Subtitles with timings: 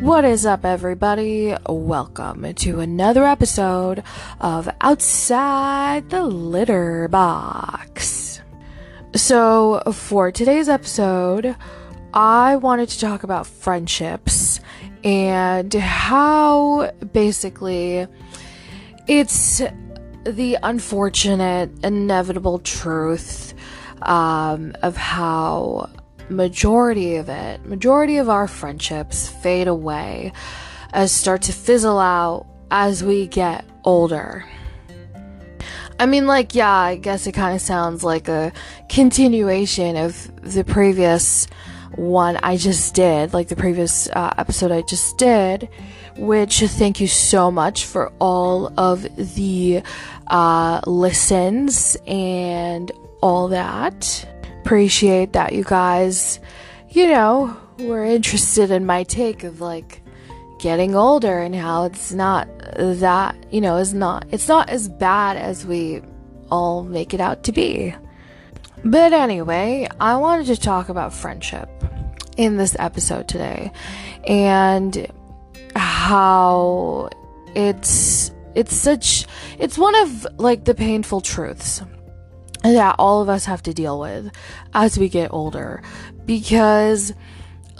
[0.00, 1.56] What is up, everybody?
[1.68, 4.04] Welcome to another episode
[4.40, 8.40] of Outside the Litter Box.
[9.16, 11.56] So, for today's episode,
[12.14, 14.60] I wanted to talk about friendships
[15.02, 18.06] and how basically
[19.08, 19.60] it's
[20.22, 23.52] the unfortunate, inevitable truth
[24.02, 25.90] um, of how
[26.30, 30.32] majority of it, majority of our friendships fade away
[30.92, 34.44] as start to fizzle out as we get older.
[36.00, 38.52] I mean, like, yeah, I guess it kind of sounds like a
[38.88, 41.46] continuation of the previous
[41.96, 45.68] one I just did, like the previous uh, episode I just did,
[46.16, 49.02] which thank you so much for all of
[49.34, 49.82] the
[50.28, 54.37] uh, listens and all that
[54.68, 56.38] appreciate that you guys,
[56.90, 60.02] you know, were interested in my take of like
[60.60, 65.38] getting older and how it's not that, you know, is not it's not as bad
[65.38, 66.02] as we
[66.50, 67.94] all make it out to be.
[68.84, 71.70] But anyway, I wanted to talk about friendship
[72.36, 73.72] in this episode today
[74.26, 75.10] and
[75.76, 77.08] how
[77.54, 79.24] it's it's such
[79.58, 81.80] it's one of like the painful truths
[82.62, 84.30] that all of us have to deal with
[84.74, 85.82] as we get older.
[86.26, 87.12] Because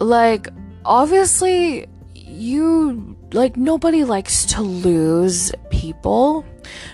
[0.01, 0.49] like
[0.85, 6.45] obviously you like nobody likes to lose people.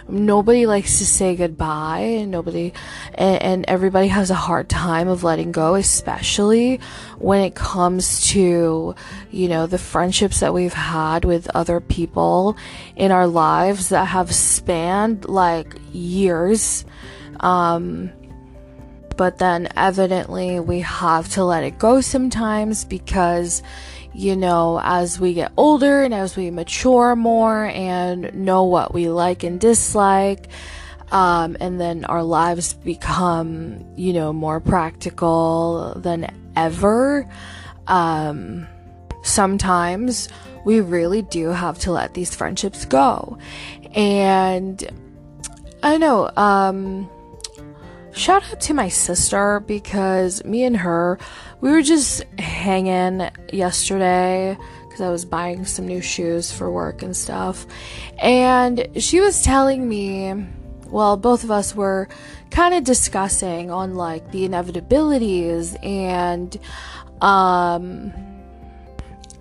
[0.08, 2.00] Nobody likes to say goodbye.
[2.00, 2.72] And nobody
[3.14, 6.80] and, and, everybody has a hard time of letting go especially
[7.18, 8.94] when it comes to
[9.30, 12.56] you know the friendships that we've had with other people
[12.96, 16.84] in our lives that have spanned like years
[17.40, 18.12] um,
[19.16, 23.62] but then evidently we have to let it go sometimes because,
[24.12, 29.08] you know, as we get older and as we mature more and know what we
[29.08, 30.48] like and dislike,
[31.12, 37.28] um, and then our lives become, you know, more practical than ever,
[37.86, 38.66] um,
[39.22, 40.28] sometimes
[40.64, 43.38] we really do have to let these friendships go.
[43.94, 44.82] And
[45.82, 47.08] I know, um,
[48.14, 51.18] shout out to my sister because me and her,
[51.60, 57.16] we were just hanging yesterday because I was buying some new shoes for work and
[57.16, 57.66] stuff.
[58.18, 60.46] And she was telling me,
[60.86, 62.08] well, both of us were
[62.50, 66.56] kind of discussing on like the inevitabilities and,
[67.20, 68.12] um,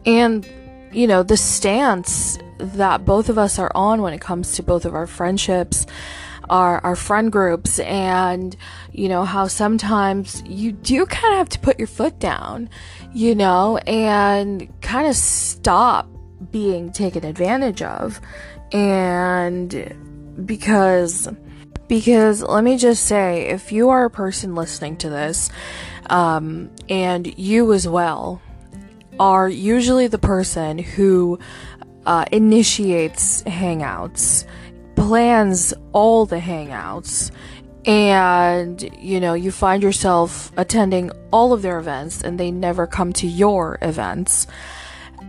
[0.06, 0.48] and,
[0.92, 4.86] you know, the stance that both of us are on when it comes to both
[4.86, 5.86] of our friendships
[6.50, 8.56] our, our friend groups and,
[8.92, 12.70] you know, how sometimes you do kind of have to put your foot down,
[13.14, 16.10] you know, and kind of stop
[16.52, 18.20] being taken advantage of.
[18.72, 21.30] And because,
[21.88, 25.50] because let me just say, if you are a person listening to this,
[26.10, 28.42] um, and you as well
[29.20, 31.40] are usually the person who
[32.06, 34.46] uh, initiates hangouts
[34.96, 37.32] plans all the hangouts
[37.86, 43.12] and you know you find yourself attending all of their events and they never come
[43.14, 44.48] to your events.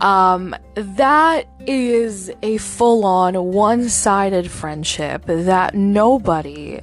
[0.01, 6.81] Um that is a full-on one-sided friendship that nobody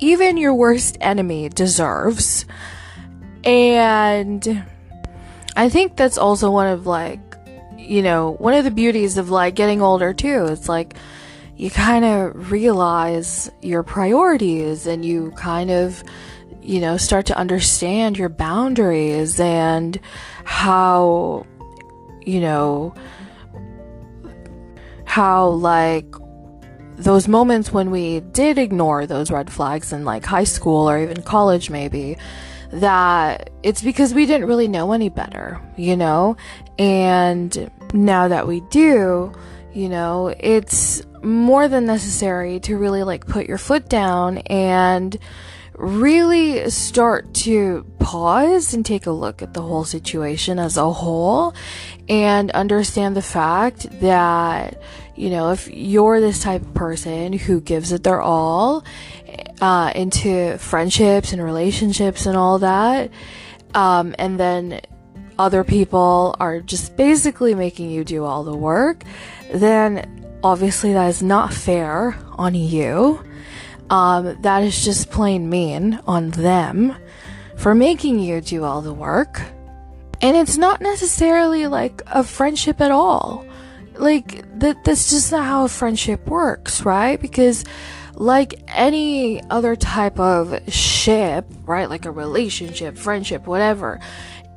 [0.00, 2.44] even your worst enemy deserves.
[3.44, 4.64] And
[5.54, 7.20] i think that's also one of like
[7.76, 10.46] you know one of the beauties of like getting older too.
[10.46, 10.96] It's like
[11.62, 16.02] you kind of realize your priorities and you kind of,
[16.60, 20.00] you know, start to understand your boundaries and
[20.42, 21.46] how,
[22.22, 22.92] you know,
[25.04, 26.12] how like
[26.96, 31.22] those moments when we did ignore those red flags in like high school or even
[31.22, 32.18] college maybe
[32.72, 36.36] that it's because we didn't really know any better, you know?
[36.76, 39.32] And now that we do,
[39.72, 45.18] you know, it's more than necessary to really like put your foot down and
[45.74, 51.54] really start to pause and take a look at the whole situation as a whole
[52.08, 54.80] and understand the fact that
[55.16, 58.84] you know if you're this type of person who gives it their all
[59.60, 63.10] uh, into friendships and relationships and all that
[63.74, 64.80] um, and then
[65.38, 69.02] other people are just basically making you do all the work
[69.52, 73.22] then obviously that is not fair on you.
[73.90, 76.96] Um, that is just plain mean on them
[77.56, 79.42] for making you do all the work.
[80.20, 83.44] And it's not necessarily like a friendship at all.
[83.94, 87.20] Like, that, that's just not how a friendship works, right?
[87.20, 87.64] Because,
[88.14, 91.90] like any other type of ship, right?
[91.90, 94.00] Like a relationship, friendship, whatever,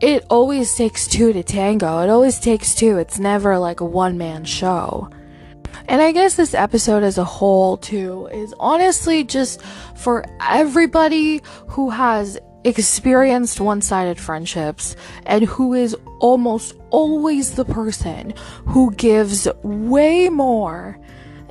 [0.01, 1.99] it always takes two to tango.
[1.99, 2.97] It always takes two.
[2.97, 5.09] It's never like a one man show.
[5.87, 9.61] And I guess this episode as a whole, too, is honestly just
[9.95, 14.95] for everybody who has experienced one sided friendships
[15.27, 18.33] and who is almost always the person
[18.65, 20.99] who gives way more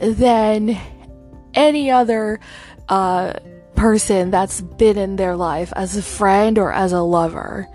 [0.00, 0.76] than
[1.54, 2.40] any other
[2.88, 3.34] uh,
[3.76, 7.68] person that's been in their life as a friend or as a lover.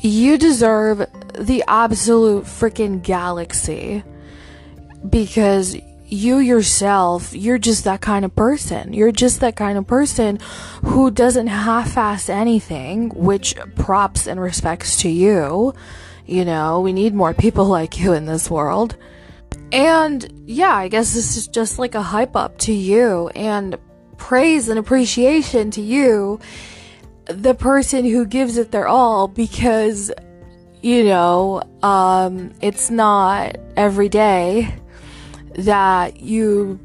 [0.00, 1.06] You deserve
[1.38, 4.02] the absolute freaking galaxy
[5.08, 5.76] because
[6.12, 8.92] you yourself, you're just that kind of person.
[8.92, 10.38] You're just that kind of person
[10.84, 15.72] who doesn't half ass anything, which props and respects to you.
[16.26, 18.96] You know, we need more people like you in this world.
[19.72, 23.78] And yeah, I guess this is just like a hype up to you and
[24.18, 26.40] praise and appreciation to you,
[27.24, 30.12] the person who gives it their all because,
[30.82, 34.74] you know, um, it's not every day
[35.54, 36.80] that you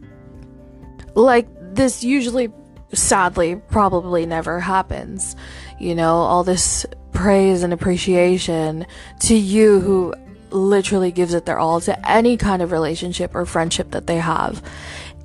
[1.16, 2.52] like this usually
[2.94, 5.36] sadly probably never happens.
[5.80, 8.86] You know all this praise and appreciation
[9.22, 10.14] to you who
[10.50, 14.64] literally gives it their all to any kind of relationship or friendship that they have.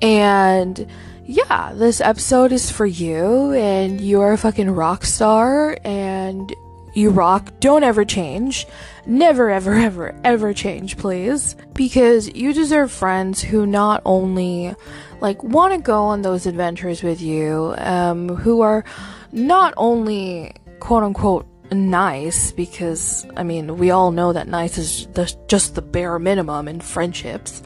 [0.01, 0.87] And
[1.25, 6.53] yeah this episode is for you and you're a fucking rock star and
[6.93, 7.51] you rock.
[7.59, 8.65] Don't ever change.
[9.05, 11.55] Never, ever, ever, ever change, please.
[11.73, 14.75] Because you deserve friends who not only
[15.19, 18.83] like want to go on those adventures with you, um, who are
[19.31, 25.33] not only quote unquote nice, because I mean, we all know that nice is the,
[25.47, 27.63] just the bare minimum in friendships.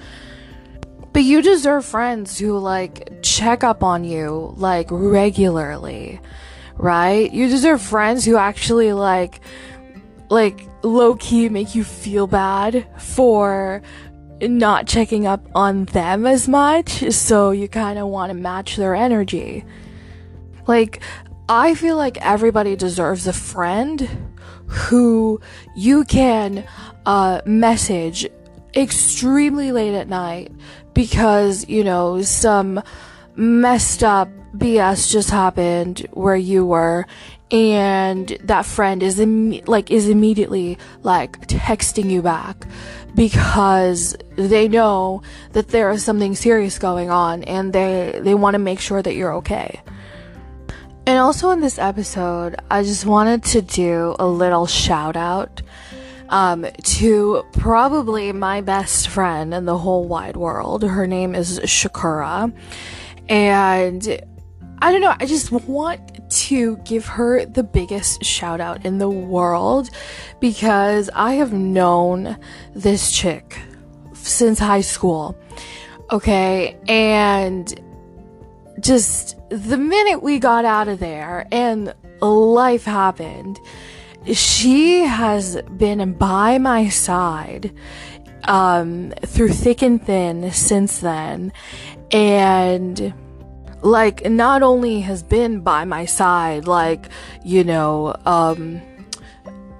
[1.14, 6.20] But you deserve friends who like check up on you like regularly
[6.78, 7.32] right?
[7.32, 9.42] You deserve friends who actually like
[10.30, 13.82] like low key make you feel bad for
[14.42, 18.94] not checking up on them as much, so you kind of want to match their
[18.94, 19.66] energy.
[20.68, 21.02] Like
[21.50, 24.36] I feel like everybody deserves a friend
[24.68, 25.40] who
[25.76, 26.68] you can
[27.06, 28.28] uh, message
[28.76, 30.52] extremely late at night
[30.94, 32.82] because, you know, some
[33.36, 37.06] messed up BS just happened where you were
[37.51, 42.65] and that friend is Im- like is immediately like texting you back
[43.15, 45.21] because they know
[45.54, 49.15] that there is something serious going on and they they want to make sure that
[49.15, 49.81] you're okay.
[51.06, 55.62] And also in this episode, I just wanted to do a little shout out
[56.27, 60.83] um, to probably my best friend in the whole wide world.
[60.83, 62.54] Her name is Shukura.
[63.30, 64.21] And
[64.80, 69.10] I don't know, I just want to give her the biggest shout out in the
[69.10, 69.90] world
[70.40, 72.38] because I have known
[72.76, 73.60] this chick
[74.14, 75.36] since high school.
[76.12, 77.82] Okay, and
[78.80, 83.60] just the minute we got out of there and life happened,
[84.32, 87.74] she has been by my side
[88.44, 91.52] um, through thick and thin since then.
[92.12, 93.14] And
[93.81, 97.10] like not only has been by my side, like,
[97.44, 98.81] you know, um,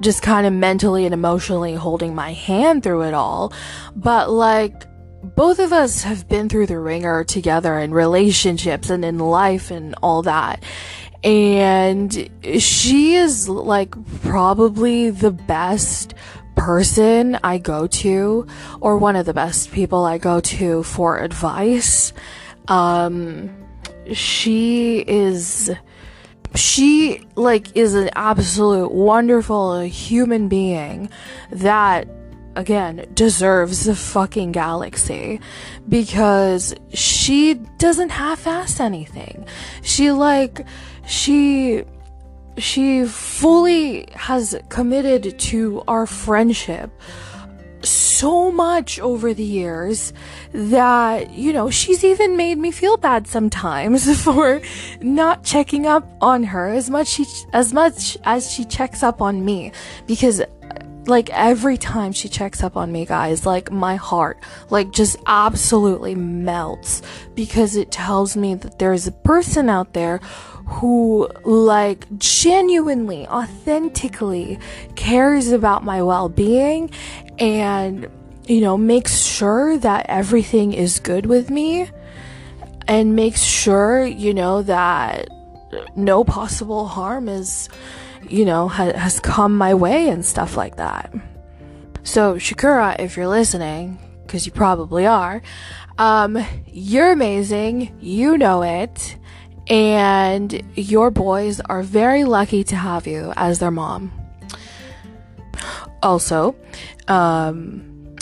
[0.02, 3.52] just kind of mentally and emotionally holding my hand through it all,
[3.96, 4.86] but like,
[5.24, 9.96] both of us have been through the ringer together in relationships and in life and
[10.04, 10.64] all that.
[11.24, 16.14] And she is like probably the best
[16.56, 18.48] person I go to,
[18.80, 22.14] or one of the best people I go to for advice.
[22.68, 23.57] Um,
[24.14, 25.72] she is,
[26.56, 31.10] she like is an absolute wonderful human being
[31.52, 32.08] that
[32.56, 35.40] again deserves the fucking galaxy
[35.88, 39.46] because she doesn't half-ass anything.
[39.84, 40.66] She like
[41.06, 41.84] she
[42.58, 46.92] she fully has committed to our friendship
[47.84, 50.14] so much over the years
[50.52, 54.62] that, you know, she's even made me feel bad sometimes for
[55.02, 59.46] not checking up on her as much she, as much as she checks up on
[59.46, 59.72] me.
[60.06, 60.42] Because
[61.08, 66.16] like every time she checks up on me, guys, like my heart, like just absolutely
[66.16, 67.02] melts
[67.36, 70.18] because it tells me that there's a person out there
[70.68, 74.60] who like genuinely, authentically
[74.96, 76.92] cares about my well-being
[77.40, 78.10] and,
[78.48, 81.90] you know, makes sure that everything is good with me
[82.88, 85.30] and makes sure, you know, that
[85.96, 87.70] no possible harm is
[88.30, 91.14] you know, ha- has come my way and stuff like that.
[92.04, 95.42] So, Shukura, if you're listening, because you probably are,
[95.98, 99.18] um, you're amazing, you know it,
[99.68, 104.12] and your boys are very lucky to have you as their mom.
[106.02, 106.56] Also,
[107.08, 108.16] um,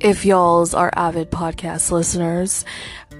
[0.00, 2.64] if y'alls are avid podcast listeners,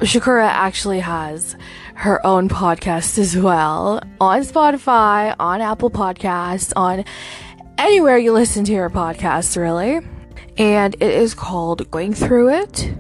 [0.00, 1.56] Shukura actually has
[1.96, 7.04] her own podcast as well on Spotify, on Apple Podcasts, on
[7.78, 10.06] anywhere you listen to your podcasts, really.
[10.58, 12.94] And it is called Growing Through It.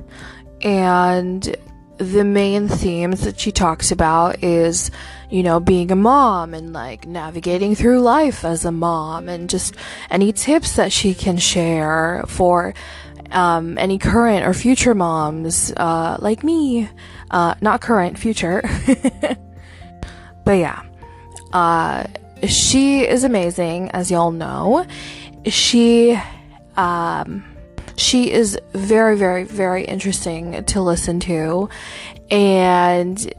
[0.62, 1.56] And
[1.98, 4.90] the main themes that she talks about is,
[5.30, 9.74] you know, being a mom and like navigating through life as a mom and just
[10.10, 12.74] any tips that she can share for
[13.30, 16.88] um, any current or future moms uh, like me.
[17.30, 18.62] Uh, not current, future.
[20.44, 20.82] but yeah,
[21.52, 22.04] uh,
[22.46, 24.86] she is amazing, as y'all know.
[25.46, 26.18] She,
[26.76, 27.44] um,
[27.96, 31.68] she is very, very, very interesting to listen to.
[32.30, 33.32] And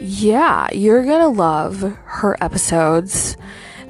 [0.00, 3.36] yeah, you're gonna love her episodes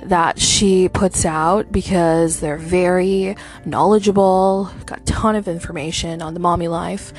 [0.04, 6.40] that she puts out because they're very knowledgeable, got a ton of information on the
[6.40, 7.12] mommy life,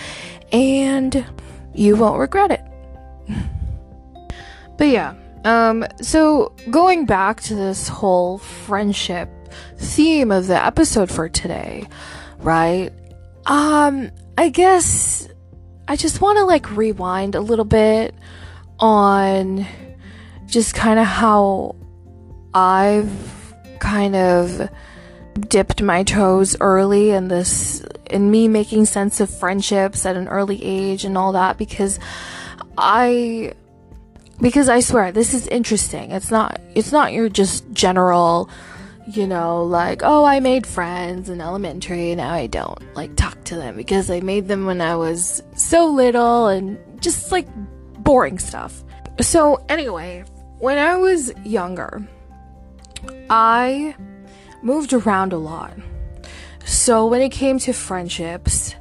[0.52, 1.26] and
[1.74, 2.62] you won't regret it.
[4.78, 5.14] but yeah,
[5.46, 9.30] um, so going back to this whole friendship
[9.78, 11.88] theme of the episode for today,
[12.40, 12.92] right?
[13.46, 15.28] Um, I guess
[15.88, 18.14] I just want to like rewind a little bit
[18.80, 19.66] on
[20.46, 21.76] just kind of how
[22.54, 24.70] I've kind of
[25.48, 30.64] dipped my toes early in this in me making sense of friendships at an early
[30.64, 32.00] age and all that because
[32.78, 33.54] I
[34.42, 36.12] because I swear this is interesting.
[36.12, 38.50] It's not it's not your just general
[39.16, 43.56] you know, like, oh, I made friends in elementary, now I don't like talk to
[43.56, 47.48] them because I made them when I was so little and just like
[48.04, 48.84] boring stuff.
[49.20, 50.26] So, anyway,
[50.60, 52.08] when I was younger,
[53.30, 53.96] I
[54.62, 55.74] moved around a lot.
[56.66, 58.76] So when it came to friendships,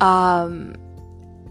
[0.00, 0.76] um,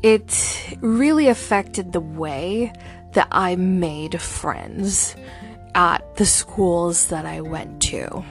[0.01, 2.73] it really affected the way
[3.13, 5.15] that I made friends
[5.75, 8.23] at the schools that I went to.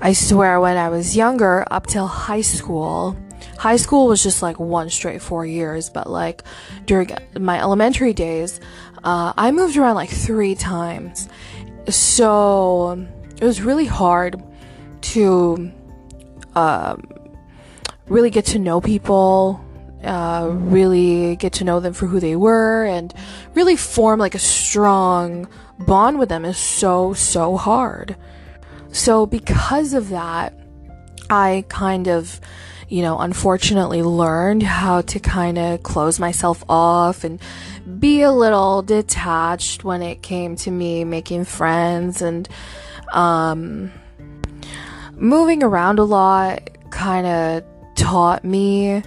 [0.00, 3.16] I swear when I was younger, up till high school,
[3.58, 6.42] high school was just like one straight four years, but like
[6.86, 8.60] during my elementary days,
[9.04, 11.28] uh, I moved around like three times.
[11.88, 13.06] So
[13.42, 14.40] it was really hard
[15.00, 15.72] to
[16.54, 17.08] um,
[18.06, 19.60] really get to know people,
[20.04, 23.12] uh, really get to know them for who they were, and
[23.56, 25.48] really form like a strong
[25.80, 28.14] bond with them is so, so hard.
[28.92, 30.56] So, because of that,
[31.28, 32.40] I kind of,
[32.88, 37.40] you know, unfortunately learned how to kind of close myself off and
[37.98, 42.48] be a little detached when it came to me making friends and,
[43.12, 43.92] um,
[45.14, 47.64] moving around a lot kind of
[47.94, 49.02] taught me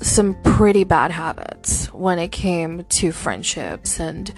[0.00, 4.32] some pretty bad habits when it came to friendships and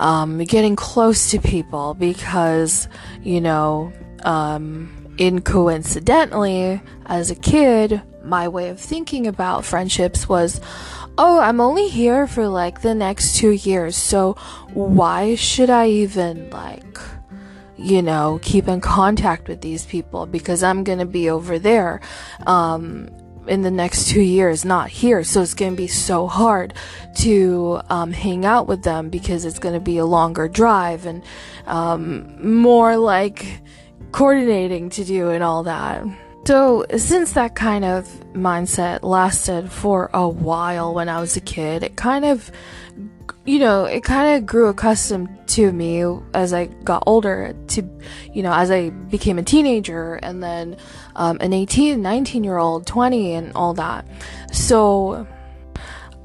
[0.00, 2.88] um, getting close to people because,
[3.22, 3.92] you know,
[4.24, 10.60] um, in coincidentally, as a kid, my way of thinking about friendships was,
[11.16, 14.34] oh, I'm only here for like the next two years, so
[14.72, 16.98] why should I even like,
[17.78, 22.00] you know, keep in contact with these people because I'm gonna be over there,
[22.46, 23.08] um,
[23.48, 25.24] in the next two years, not here.
[25.24, 26.74] So it's going to be so hard
[27.20, 31.24] to um, hang out with them because it's going to be a longer drive and
[31.66, 33.62] um, more like
[34.12, 36.04] coordinating to do and all that.
[36.46, 41.82] So, since that kind of mindset lasted for a while when I was a kid,
[41.82, 42.50] it kind of,
[43.48, 47.82] you know, it kind of grew accustomed to me as I got older, to,
[48.32, 50.76] you know, as I became a teenager and then
[51.16, 54.06] um, an 18, 19 year old, 20, and all that.
[54.52, 55.26] So,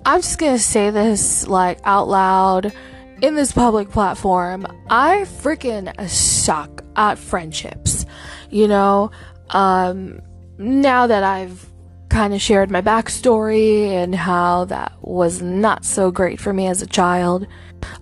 [0.06, 2.74] I'm just gonna say this like out loud
[3.22, 4.68] in this public platform.
[4.90, 8.06] I freaking suck at friendships
[8.54, 9.10] you know,
[9.50, 10.22] um,
[10.60, 11.68] now that I've
[12.14, 16.80] kind of shared my backstory and how that was not so great for me as
[16.84, 17.48] a child,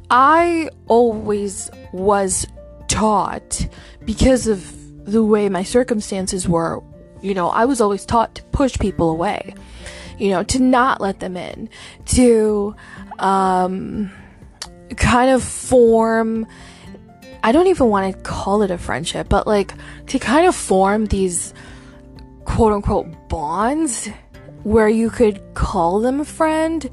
[0.09, 2.45] I always was
[2.89, 3.65] taught
[4.03, 4.69] because of
[5.05, 6.83] the way my circumstances were,
[7.21, 9.55] you know, I was always taught to push people away,
[10.17, 11.69] you know, to not let them in,
[12.07, 12.75] to,
[13.17, 14.11] um,
[14.97, 16.45] kind of form
[17.43, 19.73] I don't even want to call it a friendship, but like
[20.07, 21.53] to kind of form these
[22.51, 24.09] quote unquote bonds
[24.63, 26.89] where you could call them a friend,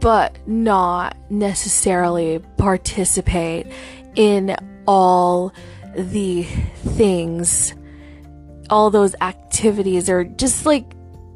[0.00, 3.66] but not necessarily participate
[4.16, 4.56] in
[4.86, 5.52] all
[5.94, 7.74] the things,
[8.70, 10.86] all those activities, or just like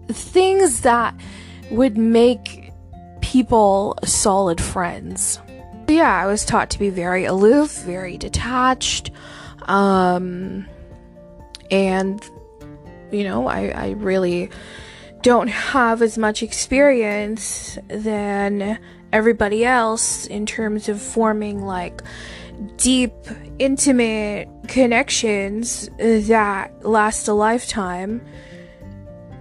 [0.08, 1.14] things that
[1.70, 2.72] would make
[3.20, 5.38] people solid friends.
[5.86, 9.10] Yeah, I was taught to be very aloof, very detached,
[9.62, 10.66] um,
[11.70, 12.28] and
[13.10, 14.50] you know, I, I really
[15.22, 18.78] don't have as much experience than
[19.12, 22.02] everybody else in terms of forming like
[22.76, 23.12] deep,
[23.58, 28.24] intimate connections that last a lifetime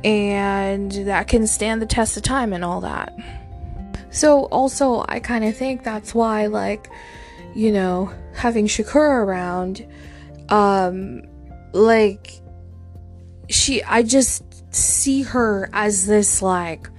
[0.04, 3.14] and that can stand the test of time and all that.
[4.10, 6.90] So also I kind of think that's why like
[7.56, 9.86] you know having Shukura around
[10.50, 11.24] um
[11.74, 12.42] like
[13.50, 16.90] she I just see her as this like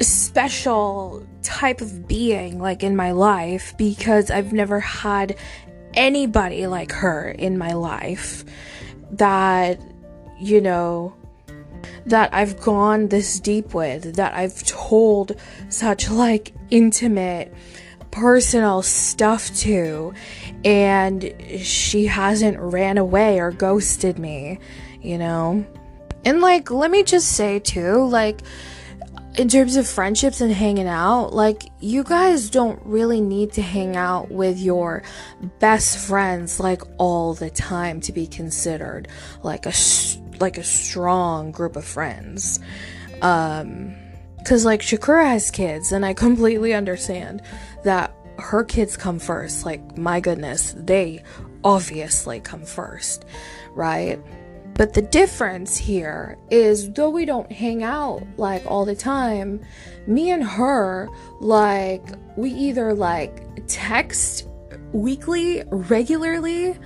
[0.00, 5.36] special type of being like in my life because I've never had
[5.94, 8.44] anybody like her in my life
[9.12, 9.80] that
[10.40, 11.14] you know
[12.06, 15.36] that I've gone this deep with, that I've told
[15.68, 17.52] such like intimate,
[18.10, 20.14] personal stuff to,
[20.64, 24.58] and she hasn't ran away or ghosted me,
[25.02, 25.64] you know?
[26.24, 28.42] And like, let me just say too, like,
[29.38, 33.96] in terms of friendships and hanging out, like, you guys don't really need to hang
[33.96, 35.02] out with your
[35.60, 39.08] best friends like all the time to be considered
[39.42, 39.72] like a
[40.40, 42.60] like a strong group of friends.
[43.22, 43.94] Um,
[44.46, 47.42] cause like Shukura has kids, and I completely understand
[47.84, 49.64] that her kids come first.
[49.64, 51.22] Like, my goodness, they
[51.62, 53.24] obviously come first,
[53.74, 54.18] right?
[54.80, 59.60] But the difference here is though we don't hang out like all the time,
[60.06, 62.02] me and her, like,
[62.38, 64.48] we either like text
[64.92, 66.76] weekly, regularly,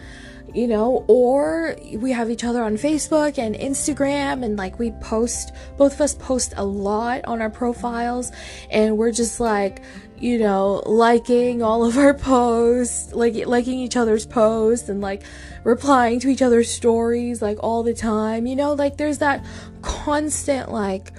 [0.54, 5.52] you know, or we have each other on Facebook and Instagram, and like we post,
[5.76, 8.30] both of us post a lot on our profiles,
[8.70, 9.82] and we're just like,
[10.16, 15.24] you know, liking all of our posts, like liking each other's posts, and like
[15.64, 19.44] replying to each other's stories like all the time, you know, like there's that
[19.82, 21.12] constant like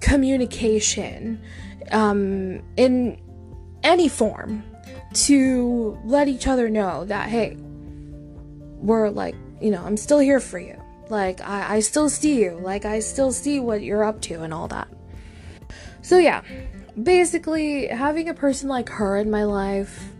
[0.00, 1.40] communication
[1.90, 3.20] um, in
[3.82, 4.64] any form
[5.14, 7.56] to let each other know that hey
[8.80, 10.80] we're like, you know, I'm still here for you.
[11.08, 12.58] Like, I, I still see you.
[12.62, 14.88] Like, I still see what you're up to and all that.
[16.02, 16.42] So, yeah,
[17.02, 20.12] basically, having a person like her in my life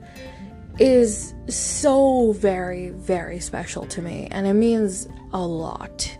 [0.78, 4.28] is so very, very special to me.
[4.30, 6.16] And it means a lot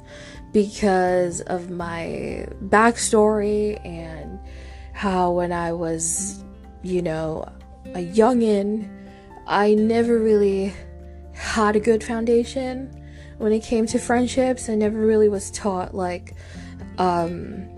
[0.52, 4.38] because of my backstory and
[4.92, 6.42] how when I was,
[6.82, 7.48] you know,
[7.94, 8.88] a youngin',
[9.46, 10.74] I never really
[11.32, 12.94] had a good foundation
[13.38, 14.68] when it came to friendships.
[14.68, 16.34] I never really was taught like
[16.98, 17.68] um,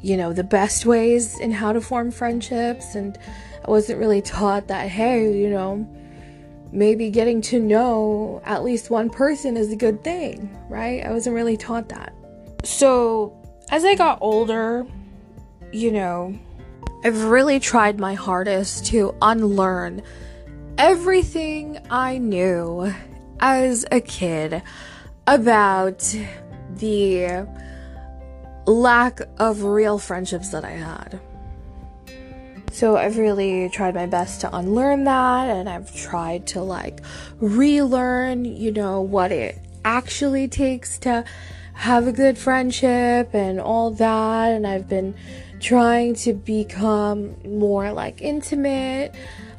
[0.00, 3.18] you know, the best ways in how to form friendships and
[3.66, 5.88] I wasn't really taught that hey, you know,
[6.72, 11.04] maybe getting to know at least one person is a good thing, right?
[11.04, 12.12] I wasn't really taught that.
[12.64, 13.36] So,
[13.70, 14.86] as I got older,
[15.72, 16.38] you know,
[17.04, 20.02] I've really tried my hardest to unlearn
[20.78, 22.94] everything I knew
[23.40, 24.62] as a kid
[25.26, 25.98] about
[26.76, 27.48] the
[28.66, 31.20] lack of real friendships that I had.
[32.70, 37.00] So I've really tried my best to unlearn that and I've tried to like
[37.40, 41.24] relearn, you know, what it actually takes to
[41.74, 45.16] have a good friendship and all that and I've been
[45.62, 49.14] trying to become more like intimate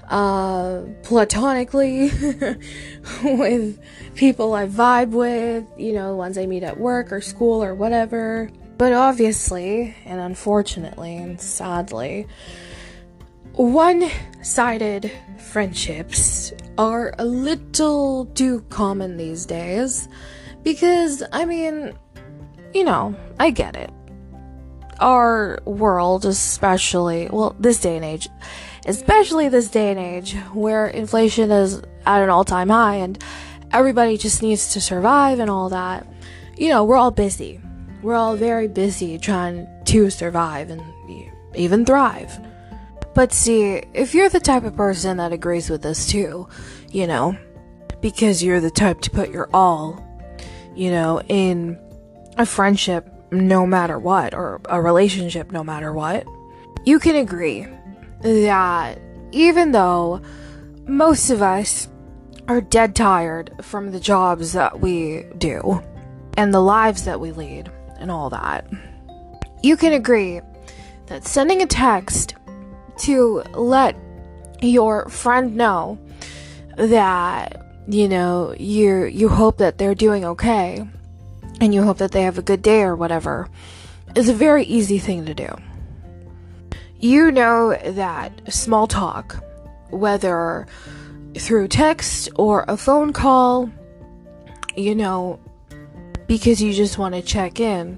[0.09, 2.09] uh, platonically
[3.23, 3.79] with
[4.15, 8.51] people I vibe with, you know, ones I meet at work or school or whatever.
[8.77, 12.27] But obviously, and unfortunately, and sadly,
[13.53, 14.09] one
[14.41, 20.09] sided friendships are a little too common these days
[20.63, 21.93] Because, I mean,
[22.73, 23.91] you know, I get it.
[24.99, 28.29] Our world, especially, well, this day and age,
[28.86, 33.21] especially this day and age where inflation is at an all time high and
[33.71, 36.06] everybody just needs to survive and all that,
[36.58, 37.60] you know, we're all busy.
[38.01, 40.82] We're all very busy trying to survive and
[41.56, 42.38] even thrive.
[43.13, 46.47] But see, if you're the type of person that agrees with this too,
[46.91, 47.38] you know,
[48.01, 50.03] because you're the type to put your all,
[50.75, 51.79] you know, in
[52.38, 56.26] a friendship no matter what, or a relationship no matter what,
[56.86, 57.67] you can agree
[58.22, 59.00] that
[59.32, 60.22] even though
[60.86, 61.89] most of us
[62.48, 65.82] are dead tired from the jobs that we do
[66.36, 68.65] and the lives that we lead and all that,
[69.62, 70.41] you can agree
[71.08, 72.36] that sending a text
[72.98, 73.96] to let
[74.62, 75.98] your friend know
[76.78, 80.88] that you know you you hope that they're doing okay
[81.63, 83.47] and you hope that they have a good day or whatever
[84.15, 85.47] is a very easy thing to do.
[86.99, 89.41] You know that small talk,
[89.89, 90.67] whether
[91.38, 93.71] through text or a phone call,
[94.76, 95.39] you know,
[96.28, 97.97] because you just want to check in,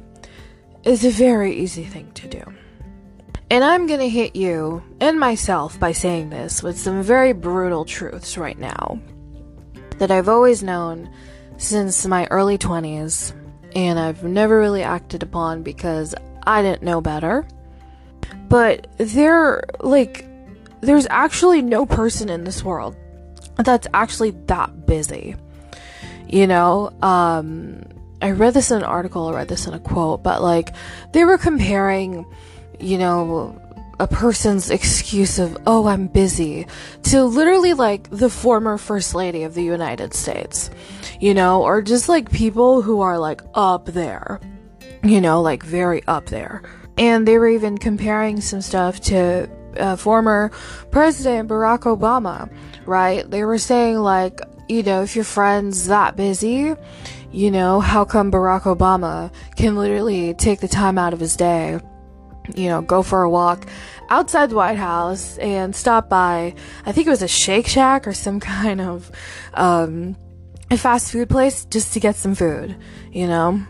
[0.83, 2.43] is a very easy thing to do.
[3.49, 8.37] And I'm gonna hit you and myself by saying this with some very brutal truths
[8.37, 8.99] right now
[9.97, 11.09] that I've always known
[11.57, 13.33] since my early 20s,
[13.75, 17.45] and I've never really acted upon because I didn't know better.
[18.47, 20.25] But there, like,
[20.81, 22.95] there's actually no person in this world
[23.57, 25.35] that's actually that busy.
[26.27, 27.83] You know, um,
[28.21, 30.73] I read this in an article, I read this in a quote, but like,
[31.13, 32.25] they were comparing
[32.79, 33.61] you know,
[33.99, 36.67] a person's excuse of, oh, I'm busy,
[37.03, 40.69] to literally like the former First Lady of the United States,
[41.19, 44.39] you know, or just like people who are like up there,
[45.03, 46.63] you know, like very up there.
[46.97, 50.51] And they were even comparing some stuff to uh, former
[50.91, 52.51] President Barack Obama,
[52.85, 53.29] right?
[53.29, 56.73] They were saying, like, you know, if your friend's that busy,
[57.31, 61.79] you know, how come Barack Obama can literally take the time out of his day
[62.53, 63.65] you know, go for a walk
[64.09, 66.55] outside the White House and stop by,
[66.85, 69.11] I think it was a Shake Shack or some kind of
[69.53, 70.15] um,
[70.69, 72.75] a fast food place just to get some food,
[73.11, 73.61] you know?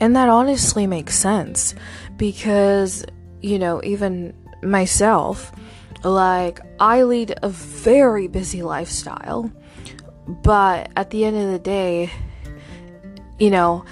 [0.00, 1.74] And that honestly makes sense
[2.16, 3.04] because,
[3.40, 5.52] you know, even myself,
[6.02, 9.50] like, I lead a very busy lifestyle,
[10.26, 12.10] but at the end of the day,
[13.38, 13.84] you know,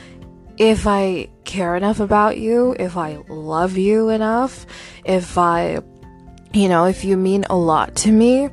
[0.59, 4.67] if I care enough about you, if I love you enough,
[5.05, 5.81] if I,
[6.55, 8.49] you know, if you mean a lot to me,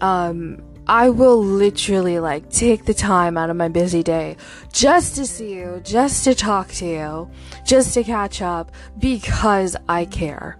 [0.00, 4.36] um, I will literally like take the time out of my busy day
[4.72, 7.30] just to see you, just to talk to you,
[7.66, 10.58] just to catch up because I care.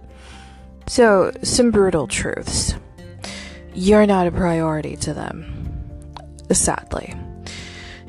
[0.87, 2.75] So, some brutal truths.
[3.73, 5.45] You're not a priority to them,
[6.51, 7.13] sadly.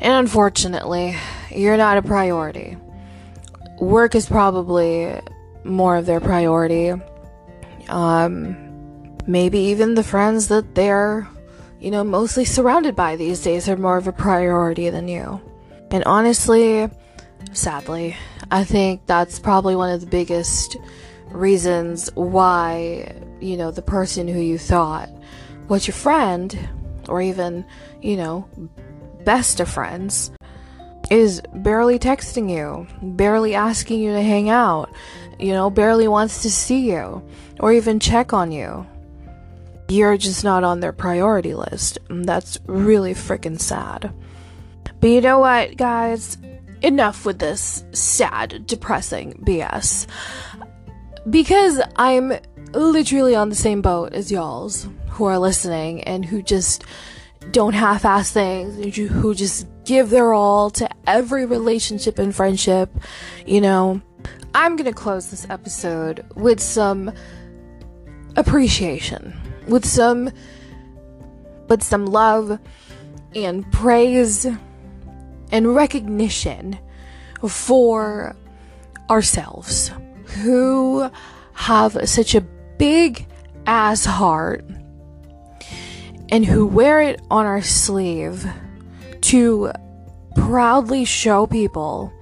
[0.01, 1.15] And unfortunately,
[1.51, 2.77] you're not a priority.
[3.81, 5.19] Work is probably
[5.65, 6.93] more of their priority.
[7.89, 11.27] Um, maybe even the friends that they're,
[11.81, 15.41] you know, mostly surrounded by these days are more of a priority than you.
[15.91, 16.89] And honestly,
[17.53, 18.17] sadly,
[18.51, 20.77] I think that's probably one of the biggest
[21.29, 25.09] reasons why, you know, the person who you thought
[25.69, 26.69] was your friend,
[27.09, 27.65] or even,
[28.03, 28.49] you know,
[29.25, 30.33] best of friends,
[31.11, 34.91] is barely texting you, barely asking you to hang out,
[35.39, 37.23] you know, barely wants to see you
[37.59, 38.87] or even check on you.
[39.89, 41.99] You're just not on their priority list.
[42.09, 44.13] That's really freaking sad.
[45.01, 46.39] But you know what, guys?
[46.83, 50.07] Enough with this sad, depressing BS.
[51.29, 52.33] Because I'm
[52.73, 56.85] literally on the same boat as y'all's who are listening and who just
[57.51, 62.91] don't half ass things, who just give their all to every relationship and friendship,
[63.47, 64.01] you know,
[64.55, 67.13] I'm gonna close this episode with some
[68.37, 69.39] appreciation,
[69.69, 70.31] with some,
[71.69, 72.59] with some love
[73.35, 74.47] and praise
[75.53, 76.79] and recognition
[77.49, 78.37] for
[79.09, 79.91] ourselves
[80.43, 81.11] who
[81.53, 83.27] have such a big
[83.67, 84.65] ass heart
[86.31, 88.47] and who wear it on our sleeve
[89.31, 89.71] to
[90.35, 92.13] proudly show people,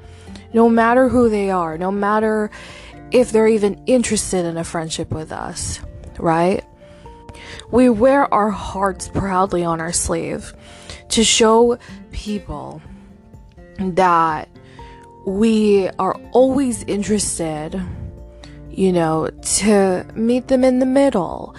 [0.52, 2.50] no matter who they are, no matter
[3.10, 5.80] if they're even interested in a friendship with us,
[6.18, 6.62] right?
[7.70, 10.52] We wear our hearts proudly on our sleeve
[11.08, 11.78] to show
[12.12, 12.82] people
[13.78, 14.50] that
[15.26, 17.80] we are always interested,
[18.70, 21.56] you know, to meet them in the middle,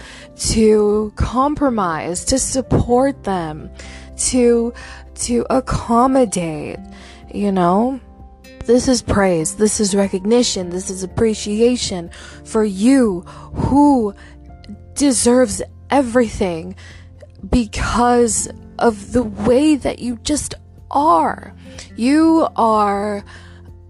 [0.52, 3.72] to compromise, to support them,
[4.18, 4.74] to
[5.20, 6.80] to accommodate,
[7.34, 8.00] you know?
[8.66, 12.12] This is praise, this is recognition, this is appreciation
[12.44, 14.14] for you who
[14.94, 16.76] deserves everything
[17.50, 20.54] because of the way that you just
[20.92, 21.56] are.
[21.96, 23.24] You are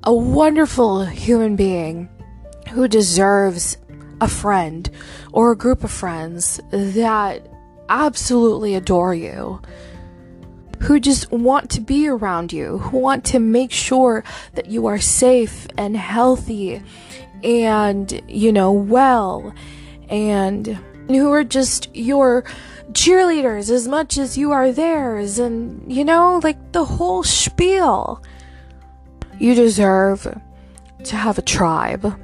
[0.04, 2.10] a wonderful human being
[2.70, 3.78] who deserves
[4.22, 4.90] a friend
[5.34, 7.48] or a group of friends that
[7.90, 9.62] absolutely adore you,
[10.82, 15.00] who just want to be around you, who want to make sure that you are
[15.00, 16.82] safe and healthy
[17.44, 19.54] and, you know, well,
[20.10, 20.68] and
[21.08, 22.44] who are just your
[22.92, 28.24] cheerleaders as much as you are theirs, and, you know, like the whole spiel.
[29.38, 30.38] You deserve
[31.04, 32.20] to have a tribe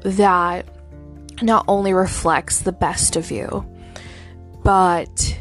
[0.00, 0.66] that
[1.42, 3.66] not only reflects the best of you,
[4.62, 5.38] but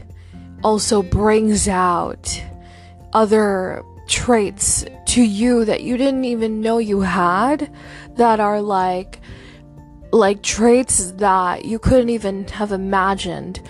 [0.63, 2.41] also brings out
[3.13, 7.71] other traits to you that you didn't even know you had
[8.15, 9.19] that are like
[10.11, 13.61] like traits that you couldn't even have imagined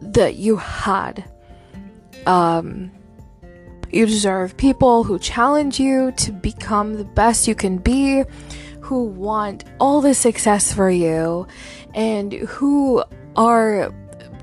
[0.00, 1.24] that you had.
[2.26, 2.90] Um
[3.92, 8.24] you deserve people who challenge you to become the best you can be
[8.80, 11.46] who want all the success for you
[11.94, 13.02] and who
[13.36, 13.92] are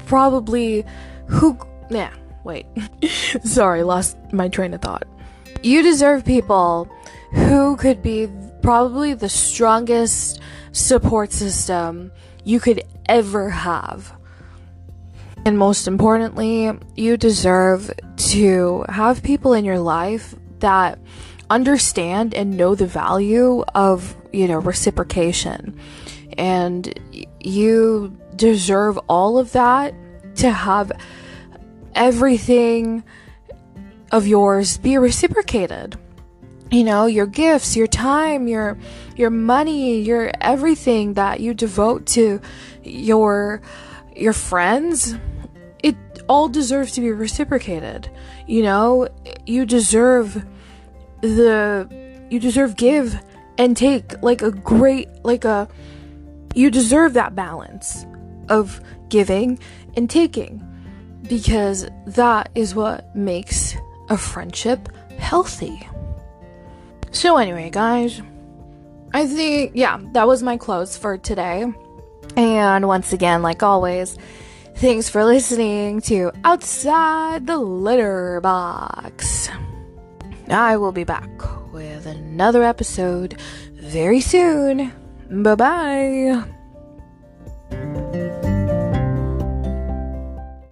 [0.05, 0.85] probably
[1.27, 1.57] who
[1.89, 2.13] yeah
[2.47, 2.65] wait.
[3.43, 5.05] Sorry lost my train of thought.
[5.61, 6.89] You deserve people
[7.33, 8.29] who could be
[8.61, 10.39] probably the strongest
[10.71, 12.11] support system
[12.43, 14.13] you could ever have.
[15.45, 17.91] And most importantly you deserve
[18.31, 20.97] to have people in your life that
[21.49, 25.77] understand and know the value of you know reciprocation.
[26.37, 26.93] And
[27.41, 29.93] you deserve all of that
[30.35, 30.91] to have
[31.97, 33.03] everything
[34.11, 35.97] of yours be reciprocated.
[36.71, 38.77] You know your gifts your time your
[39.15, 42.41] your money your everything that you devote to
[42.83, 43.61] your
[44.15, 45.15] your friends
[45.81, 45.95] it
[46.27, 48.09] all deserves to be reciprocated.
[48.47, 49.07] You know
[49.45, 50.45] you deserve
[51.21, 51.87] the
[52.29, 53.17] you deserve give
[53.57, 55.67] and take like a great like a
[56.53, 58.05] you deserve that balance
[58.49, 59.57] of giving
[59.95, 60.66] and taking
[61.23, 63.75] because that is what makes
[64.09, 65.87] a friendship healthy.
[67.11, 68.21] So, anyway, guys,
[69.13, 71.65] I think, yeah, that was my close for today.
[72.35, 74.17] And once again, like always,
[74.75, 79.49] thanks for listening to Outside the Litter Box.
[80.49, 81.29] I will be back
[81.73, 83.39] with another episode
[83.73, 84.93] very soon.
[85.29, 85.55] Bye
[87.69, 88.26] bye.